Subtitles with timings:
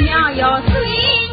[0.00, 1.31] 娘要随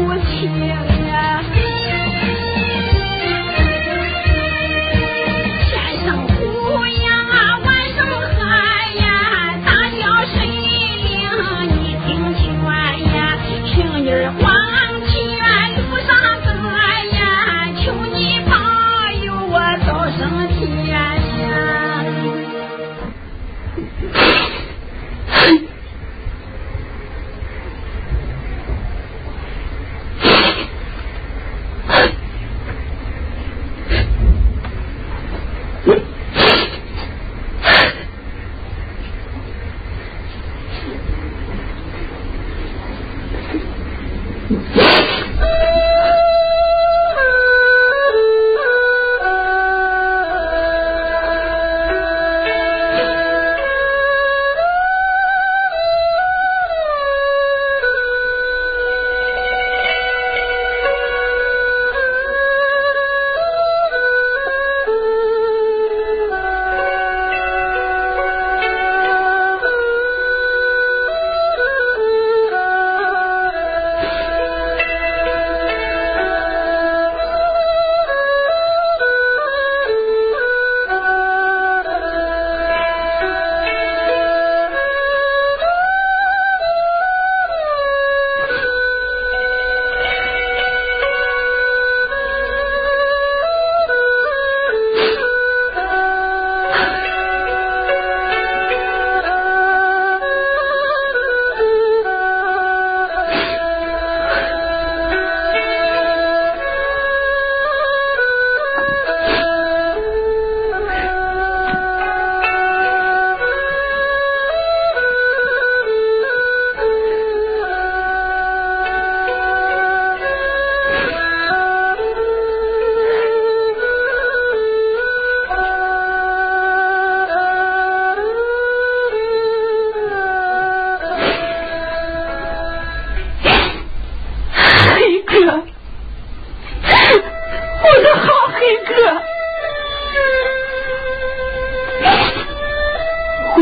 [0.00, 0.97] 我天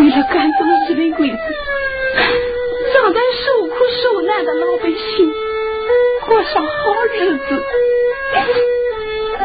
[0.07, 0.59] 为了赶走
[0.89, 1.37] 日本鬼子
[2.95, 5.33] 让咱受苦受难的老百姓
[6.29, 7.65] 过上好日子。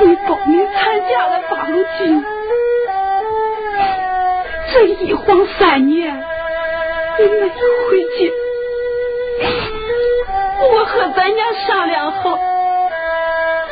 [0.02, 2.24] 你报名参加了八路军
[4.72, 6.16] 这一晃三年
[7.18, 8.32] 你没有回去
[10.60, 12.38] 我和咱家商量好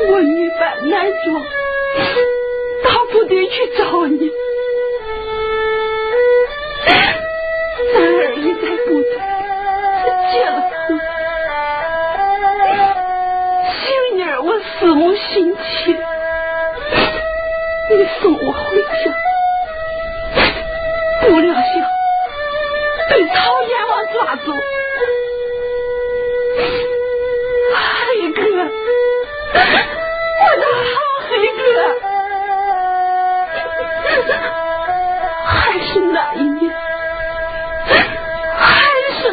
[0.10, 1.44] 我女扮男装
[2.84, 4.49] 大部队去找你。
[8.62, 10.04] 在不得才
[10.34, 10.74] 见了他
[13.72, 16.09] 心儿我思慕心切。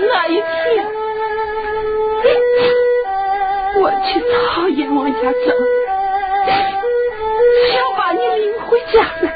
[0.08, 0.44] 那一天，
[3.80, 5.38] 我去讨阎王家走，
[7.72, 9.26] 想把你领回家来，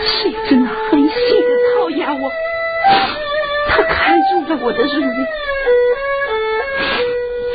[0.00, 1.08] 谁知那狠心
[1.48, 2.30] 的讨厌我，
[3.68, 5.26] 他看中了我的容颜，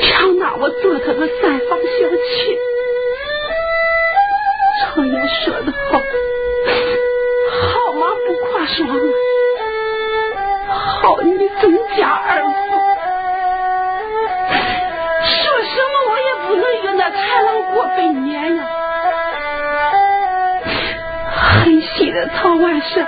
[0.02, 2.58] 强拿我做他的三房小妾。
[4.80, 6.00] 常言说得好，
[7.62, 8.78] 好马不跨霜。
[11.08, 11.32] 保你
[11.62, 12.52] 增家二福。
[15.24, 17.16] 说什么我也不能与那豺
[17.46, 18.62] 狼过百年呀！
[21.64, 23.08] 狠心的曹万生。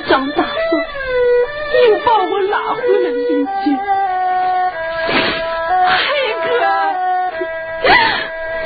[0.00, 0.50] 张大伯
[1.88, 3.78] 又把我拉回了人间。
[5.96, 6.06] 黑
[6.48, 6.52] 哥，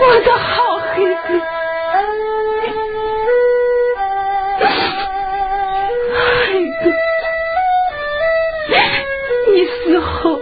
[0.01, 0.47] 我的好
[0.79, 1.19] 黑哥，
[6.47, 6.49] 黑
[6.83, 6.83] 哥，
[9.53, 10.41] 你死后，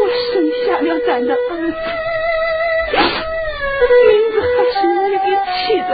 [0.00, 0.32] 我生
[0.64, 1.74] 下了咱的儿子，
[3.90, 3.98] 名
[4.32, 5.90] 字还是你给起的。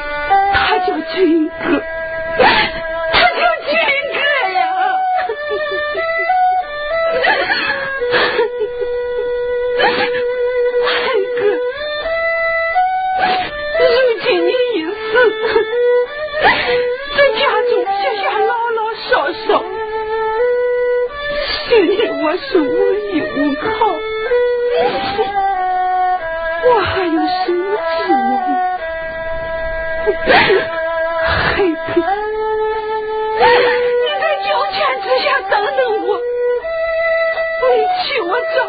[0.00, 1.60] 叫军哥，他叫军哥
[2.40, 2.46] 呀！
[10.86, 10.94] 海
[11.38, 11.40] 哥，
[13.78, 13.84] 如
[14.22, 14.92] 今你一死，
[17.16, 17.40] 这家
[17.70, 17.90] 中撇
[18.22, 18.78] 下老老
[19.08, 19.48] 少少，
[21.68, 22.64] 兄弟我是无
[22.94, 23.64] 依无靠，
[26.66, 27.62] 我还有什么
[28.06, 28.08] 指
[30.68, 30.79] 望？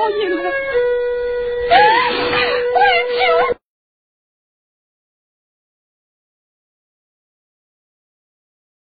[0.02, 0.61] 在九泉